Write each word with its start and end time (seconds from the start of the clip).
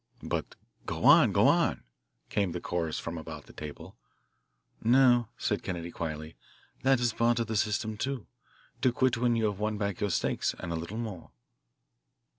"But, 0.23 0.55
go 0.87 1.05
on, 1.05 1.31
go 1.31 1.47
on," 1.47 1.83
came 2.29 2.53
the 2.53 2.59
chorus 2.59 2.97
from 2.97 3.19
about 3.19 3.45
the 3.45 3.53
table. 3.53 3.95
"No," 4.83 5.27
said 5.37 5.61
Kennedy 5.61 5.91
quietly, 5.91 6.35
"that 6.81 6.99
is 6.99 7.13
part 7.13 7.37
of 7.39 7.45
the 7.45 7.55
system, 7.55 7.97
too 7.97 8.25
to 8.81 8.91
quit 8.91 9.17
when 9.17 9.35
you 9.35 9.45
have 9.45 9.59
won 9.59 9.77
back 9.77 9.99
your 9.99 10.09
stakes 10.09 10.55
and 10.59 10.71
a 10.71 10.75
little 10.75 10.97
more." 10.97 11.29